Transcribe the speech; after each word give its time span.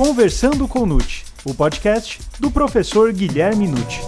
Conversando 0.00 0.66
com 0.66 0.86
Nute, 0.86 1.26
o 1.44 1.52
podcast 1.52 2.20
do 2.38 2.50
professor 2.50 3.12
Guilherme 3.12 3.68
Nute. 3.68 4.00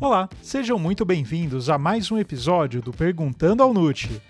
Olá, 0.00 0.28
sejam 0.40 0.78
muito 0.78 1.04
bem-vindos 1.04 1.68
a 1.68 1.76
mais 1.76 2.12
um 2.12 2.16
episódio 2.16 2.80
do 2.80 2.92
Perguntando 2.92 3.64
ao 3.64 3.74
Nute. 3.74 4.22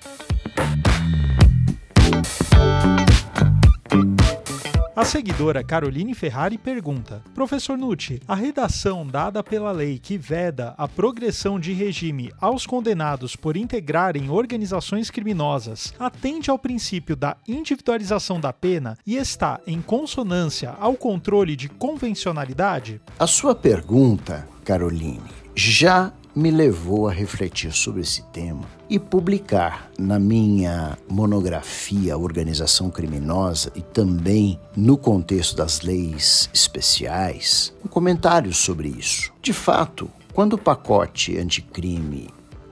A 5.01 5.05
seguidora 5.07 5.65
Caroline 5.65 6.15
Ferrari 6.15 6.59
pergunta: 6.59 7.23
Professor 7.35 7.79
Nucci, 7.79 8.21
a 8.29 8.35
redação 8.35 9.07
dada 9.07 9.43
pela 9.43 9.73
lei 9.73 9.99
que 9.99 10.19
veda 10.19 10.75
a 10.77 10.87
progressão 10.87 11.59
de 11.59 11.73
regime 11.73 12.31
aos 12.39 12.67
condenados 12.67 13.35
por 13.35 13.57
integrarem 13.57 14.29
organizações 14.29 15.11
criminosas 15.11 15.95
atende 15.99 16.51
ao 16.51 16.59
princípio 16.59 17.17
da 17.17 17.35
individualização 17.49 18.39
da 18.39 18.53
pena 18.53 18.99
e 19.07 19.17
está 19.17 19.59
em 19.67 19.81
consonância 19.81 20.77
ao 20.79 20.93
controle 20.93 21.57
de 21.57 21.71
convencionalidade? 21.71 23.01
A 23.19 23.27
sua 23.27 23.55
pergunta, 23.55 24.47
Caroline, 24.67 25.23
já 25.57 26.13
me 26.41 26.51
levou 26.51 27.07
a 27.07 27.13
refletir 27.13 27.71
sobre 27.71 28.01
esse 28.01 28.23
tema 28.33 28.63
e 28.89 28.99
publicar 28.99 29.91
na 29.99 30.19
minha 30.19 30.97
monografia 31.07 32.17
Organização 32.17 32.89
Criminosa 32.89 33.71
e 33.77 33.83
também 33.83 34.59
no 34.75 34.97
contexto 34.97 35.55
das 35.55 35.83
leis 35.83 36.49
especiais 36.55 37.75
um 37.85 37.89
comentário 37.89 38.55
sobre 38.55 38.89
isso. 38.89 39.31
De 39.43 39.53
fato, 39.53 40.11
quando 40.33 40.55
o 40.55 40.59
pacote 40.59 41.37
anticrime 41.37 42.31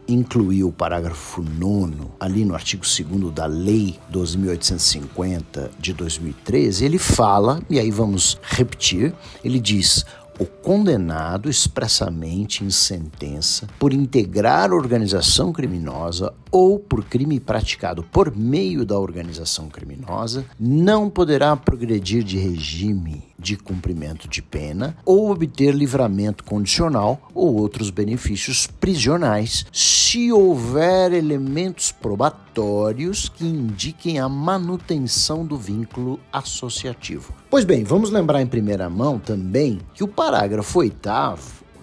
incluiu 0.08 0.68
o 0.68 0.72
parágrafo 0.72 1.42
9 1.42 1.94
ali 2.18 2.44
no 2.44 2.54
artigo 2.54 2.82
2 2.82 3.34
da 3.34 3.44
Lei 3.44 3.98
12.850 4.10 5.70
de 5.78 5.92
2013, 5.92 6.84
ele 6.84 6.98
fala, 6.98 7.60
e 7.68 7.78
aí 7.78 7.90
vamos 7.90 8.40
repetir, 8.42 9.14
ele 9.44 9.60
diz: 9.60 10.06
o 10.38 10.46
condenado 10.46 11.50
expressamente 11.50 12.64
em 12.64 12.70
sentença 12.70 13.66
por 13.78 13.92
integrar 13.92 14.72
organização 14.72 15.52
criminosa 15.52 16.32
ou 16.50 16.78
por 16.78 17.04
crime 17.04 17.40
praticado 17.40 18.02
por 18.04 18.34
meio 18.34 18.84
da 18.84 18.98
organização 18.98 19.68
criminosa 19.68 20.44
não 20.58 21.10
poderá 21.10 21.56
progredir 21.56 22.22
de 22.22 22.38
regime 22.38 23.24
de 23.48 23.56
cumprimento 23.56 24.28
de 24.28 24.42
pena 24.42 24.96
ou 25.04 25.30
obter 25.30 25.74
livramento 25.74 26.44
condicional 26.44 27.30
ou 27.34 27.54
outros 27.54 27.88
benefícios 27.88 28.66
prisionais 28.66 29.64
se 29.72 30.30
houver 30.30 31.12
elementos 31.12 31.90
probatórios 31.90 33.28
que 33.28 33.46
indiquem 33.46 34.18
a 34.18 34.28
manutenção 34.28 35.46
do 35.46 35.56
vínculo 35.56 36.20
associativo. 36.30 37.32
Pois 37.48 37.64
bem, 37.64 37.84
vamos 37.84 38.10
lembrar 38.10 38.42
em 38.42 38.46
primeira 38.46 38.90
mão 38.90 39.18
também 39.18 39.80
que 39.94 40.04
o 40.04 40.08
parágrafo 40.08 40.80
8 40.80 41.08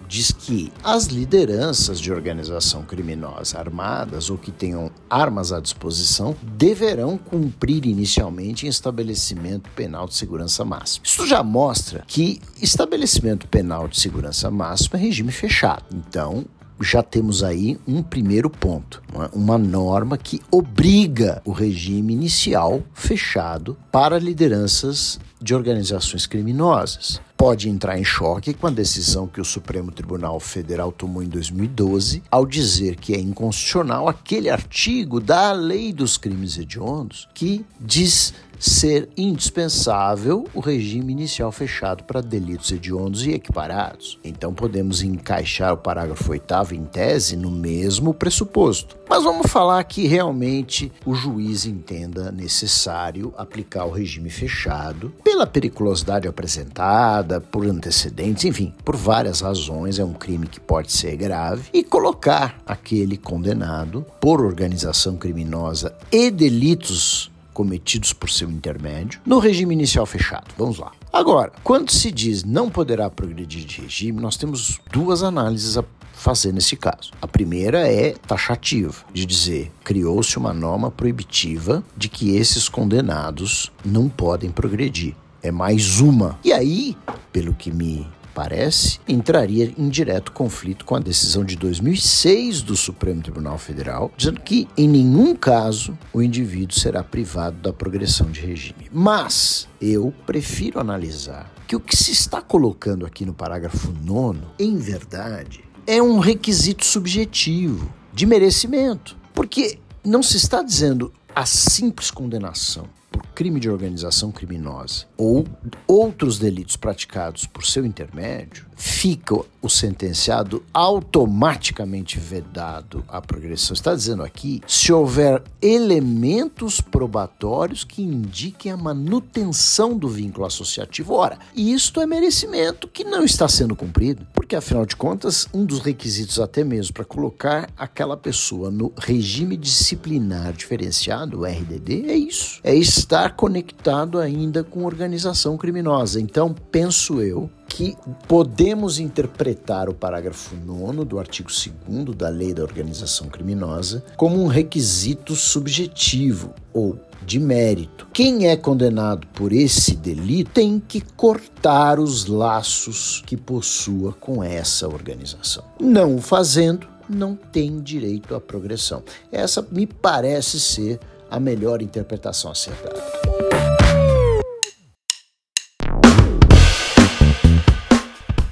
diz 0.08 0.30
que 0.32 0.72
as 0.82 1.06
lideranças 1.06 2.00
de 2.00 2.12
organização 2.12 2.82
criminosa 2.82 3.58
armadas 3.58 4.30
ou 4.30 4.38
que 4.38 4.50
tenham 4.50 4.90
armas 5.08 5.52
à 5.52 5.60
disposição 5.60 6.36
deverão 6.42 7.18
cumprir 7.18 7.86
inicialmente 7.86 8.66
em 8.66 8.68
estabelecimento 8.68 9.70
penal 9.70 10.06
de 10.06 10.14
segurança 10.14 10.64
máxima. 10.64 11.04
Isso 11.04 11.26
já 11.26 11.42
mostra 11.42 12.04
que 12.06 12.40
estabelecimento 12.60 13.46
penal 13.48 13.88
de 13.88 13.98
segurança 13.98 14.50
máxima 14.50 14.98
é 14.98 15.02
regime 15.02 15.32
fechado. 15.32 15.84
Então, 15.92 16.44
já 16.80 17.02
temos 17.02 17.42
aí 17.42 17.78
um 17.86 18.02
primeiro 18.02 18.50
ponto, 18.50 19.02
uma 19.32 19.58
norma 19.58 20.16
que 20.16 20.40
obriga 20.50 21.40
o 21.44 21.52
regime 21.52 22.12
inicial 22.12 22.82
fechado 22.94 23.76
para 23.90 24.18
lideranças 24.18 25.18
de 25.40 25.54
organizações 25.54 26.26
criminosas. 26.26 27.20
Pode 27.36 27.68
entrar 27.68 27.98
em 27.98 28.04
choque 28.04 28.54
com 28.54 28.66
a 28.66 28.70
decisão 28.70 29.26
que 29.26 29.40
o 29.40 29.44
Supremo 29.44 29.92
Tribunal 29.92 30.40
Federal 30.40 30.90
tomou 30.90 31.22
em 31.22 31.28
2012 31.28 32.22
ao 32.30 32.46
dizer 32.46 32.96
que 32.96 33.14
é 33.14 33.20
inconstitucional 33.20 34.08
aquele 34.08 34.48
artigo 34.48 35.20
da 35.20 35.52
Lei 35.52 35.92
dos 35.92 36.16
Crimes 36.16 36.56
Hediondos 36.56 37.28
que 37.34 37.64
diz 37.78 38.32
ser 38.58 39.08
indispensável 39.16 40.46
o 40.54 40.60
regime 40.60 41.12
inicial 41.12 41.52
fechado 41.52 42.04
para 42.04 42.22
delitos 42.22 42.72
hediondos 42.72 43.26
e 43.26 43.32
equiparados. 43.32 44.18
Então 44.24 44.54
podemos 44.54 45.02
encaixar 45.02 45.74
o 45.74 45.78
parágrafo 45.78 46.30
8 46.30 46.46
em 46.72 46.84
tese 46.84 47.36
no 47.36 47.50
mesmo 47.50 48.14
pressuposto. 48.14 48.96
Mas 49.08 49.22
vamos 49.22 49.50
falar 49.50 49.82
que 49.84 50.06
realmente 50.06 50.92
o 51.04 51.14
juiz 51.14 51.64
entenda 51.64 52.32
necessário 52.32 53.32
aplicar 53.36 53.84
o 53.84 53.90
regime 53.90 54.30
fechado 54.30 55.12
pela 55.22 55.46
periculosidade 55.46 56.26
apresentada, 56.26 57.40
por 57.40 57.64
antecedentes, 57.66 58.44
enfim, 58.44 58.74
por 58.84 58.96
várias 58.96 59.40
razões, 59.40 59.98
é 59.98 60.04
um 60.04 60.12
crime 60.12 60.48
que 60.48 60.58
pode 60.58 60.92
ser 60.92 61.16
grave, 61.16 61.70
e 61.72 61.84
colocar 61.84 62.58
aquele 62.66 63.16
condenado 63.16 64.04
por 64.20 64.40
organização 64.40 65.16
criminosa 65.16 65.94
e 66.10 66.30
delitos 66.30 67.30
cometidos 67.54 68.12
por 68.12 68.28
seu 68.28 68.50
intermédio 68.50 69.20
no 69.24 69.38
regime 69.38 69.72
inicial 69.72 70.04
fechado. 70.04 70.52
Vamos 70.58 70.78
lá. 70.78 70.92
Agora, 71.10 71.52
quando 71.64 71.90
se 71.90 72.10
diz 72.10 72.44
não 72.44 72.68
poderá 72.68 73.08
progredir 73.08 73.64
de 73.64 73.80
regime, 73.80 74.20
nós 74.20 74.36
temos 74.36 74.78
duas 74.92 75.22
análises 75.22 75.78
fazer 76.16 76.52
nesse 76.52 76.76
caso. 76.76 77.12
A 77.20 77.28
primeira 77.28 77.86
é 77.86 78.14
taxativa, 78.26 79.04
de 79.12 79.26
dizer 79.26 79.70
criou-se 79.84 80.36
uma 80.38 80.52
norma 80.52 80.90
proibitiva 80.90 81.84
de 81.96 82.08
que 82.08 82.34
esses 82.34 82.68
condenados 82.68 83.70
não 83.84 84.08
podem 84.08 84.50
progredir. 84.50 85.14
É 85.42 85.52
mais 85.52 86.00
uma. 86.00 86.38
E 86.42 86.52
aí, 86.52 86.96
pelo 87.30 87.54
que 87.54 87.70
me 87.70 88.06
parece, 88.34 88.98
entraria 89.06 89.72
em 89.78 89.88
direto 89.88 90.32
conflito 90.32 90.84
com 90.84 90.94
a 90.94 90.98
decisão 90.98 91.44
de 91.44 91.56
2006 91.56 92.62
do 92.62 92.76
Supremo 92.76 93.22
Tribunal 93.22 93.56
Federal, 93.56 94.10
dizendo 94.16 94.40
que 94.40 94.68
em 94.76 94.88
nenhum 94.88 95.34
caso 95.34 95.96
o 96.12 96.20
indivíduo 96.20 96.78
será 96.78 97.02
privado 97.02 97.56
da 97.58 97.72
progressão 97.72 98.30
de 98.30 98.40
regime. 98.40 98.90
Mas 98.92 99.68
eu 99.80 100.12
prefiro 100.26 100.80
analisar 100.80 101.50
que 101.66 101.76
o 101.76 101.80
que 101.80 101.96
se 101.96 102.12
está 102.12 102.42
colocando 102.42 103.06
aqui 103.06 103.24
no 103.24 103.32
parágrafo 103.32 103.92
9, 104.04 104.40
em 104.58 104.76
verdade, 104.76 105.64
é 105.86 106.02
um 106.02 106.18
requisito 106.18 106.84
subjetivo 106.84 107.88
de 108.12 108.26
merecimento, 108.26 109.16
porque 109.32 109.78
não 110.04 110.22
se 110.22 110.36
está 110.36 110.62
dizendo 110.62 111.12
a 111.34 111.46
simples 111.46 112.10
condenação 112.10 112.88
por 113.10 113.24
crime 113.28 113.60
de 113.60 113.70
organização 113.70 114.32
criminosa 114.32 115.06
ou 115.16 115.46
outros 115.86 116.38
delitos 116.38 116.76
praticados 116.76 117.46
por 117.46 117.64
seu 117.64 117.86
intermédio, 117.86 118.66
fica 118.76 119.34
o 119.62 119.68
sentenciado 119.68 120.62
automaticamente 120.72 122.18
vedado 122.18 123.02
à 123.08 123.20
progressão. 123.22 123.74
Está 123.74 123.94
dizendo 123.94 124.22
aqui, 124.22 124.60
se 124.66 124.92
houver 124.92 125.42
elementos 125.62 126.80
probatórios 126.80 127.84
que 127.84 128.02
indiquem 128.02 128.70
a 128.70 128.76
manutenção 128.76 129.96
do 129.96 130.08
vínculo 130.08 130.46
associativo. 130.46 131.14
Ora, 131.14 131.38
isto 131.54 132.00
é 132.00 132.06
merecimento 132.06 132.86
que 132.86 133.02
não 133.02 133.24
está 133.24 133.48
sendo 133.48 133.74
cumprido, 133.74 134.26
porque 134.46 134.54
afinal 134.54 134.86
de 134.86 134.94
contas, 134.94 135.48
um 135.52 135.64
dos 135.64 135.80
requisitos 135.80 136.38
até 136.38 136.62
mesmo 136.62 136.94
para 136.94 137.04
colocar 137.04 137.68
aquela 137.76 138.16
pessoa 138.16 138.70
no 138.70 138.92
regime 138.96 139.56
disciplinar 139.56 140.52
diferenciado, 140.52 141.40
o 141.40 141.44
RDD, 141.44 142.08
é 142.08 142.16
isso. 142.16 142.60
É 142.62 142.72
estar 142.72 143.34
conectado 143.34 144.20
ainda 144.20 144.62
com 144.62 144.84
organização 144.84 145.56
criminosa. 145.56 146.20
Então, 146.20 146.54
penso 146.70 147.20
eu 147.20 147.50
que 147.68 147.96
podemos 148.26 148.98
interpretar 148.98 149.88
o 149.88 149.94
parágrafo 149.94 150.54
9 150.54 151.04
do 151.04 151.18
artigo 151.18 151.50
2 151.50 152.16
da 152.16 152.28
Lei 152.28 152.54
da 152.54 152.62
Organização 152.62 153.28
Criminosa 153.28 154.04
como 154.16 154.42
um 154.42 154.46
requisito 154.46 155.34
subjetivo 155.34 156.54
ou 156.72 156.98
de 157.24 157.40
mérito. 157.40 158.06
Quem 158.12 158.48
é 158.48 158.56
condenado 158.56 159.26
por 159.28 159.52
esse 159.52 159.96
delito 159.96 160.52
tem 160.52 160.80
que 160.80 161.00
cortar 161.00 161.98
os 161.98 162.26
laços 162.26 163.22
que 163.26 163.36
possua 163.36 164.12
com 164.12 164.42
essa 164.42 164.86
organização. 164.86 165.64
Não 165.80 166.16
o 166.16 166.22
fazendo, 166.22 166.86
não 167.08 167.34
tem 167.34 167.80
direito 167.80 168.34
à 168.34 168.40
progressão. 168.40 169.02
Essa 169.30 169.66
me 169.70 169.86
parece 169.86 170.60
ser 170.60 171.00
a 171.28 171.40
melhor 171.40 171.82
interpretação 171.82 172.50
acertada. 172.50 173.02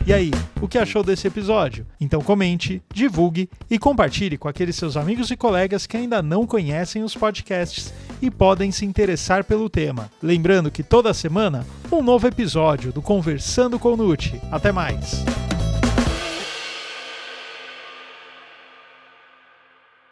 E 0.07 0.13
aí, 0.13 0.31
o 0.61 0.69
que 0.69 0.77
achou 0.77 1.03
desse 1.03 1.27
episódio? 1.27 1.87
Então 1.99 2.21
comente, 2.21 2.83
divulgue 2.93 3.49
e 3.71 3.79
compartilhe 3.79 4.37
com 4.37 4.47
aqueles 4.47 4.77
seus 4.77 4.99
amigos 4.99 5.31
e 5.31 5.37
colegas 5.37 5.87
que 5.87 5.97
ainda 5.97 6.23
não 6.23 6.47
conhecem 6.47 7.03
os 7.03 7.15
podcasts 7.15 7.93
e 8.21 8.31
podem 8.31 8.71
se 8.71 8.85
interessar 8.85 9.45
pelo 9.45 9.71
tema. 9.71 10.11
Lembrando 10.23 10.71
que 10.71 10.83
toda 10.83 11.15
semana 11.15 11.67
um 11.91 12.03
novo 12.03 12.27
episódio 12.27 12.93
do 12.93 13.01
Conversando 13.01 13.79
com 13.79 13.97
Nute. 13.97 14.39
Até 14.51 14.71
mais. 14.71 15.25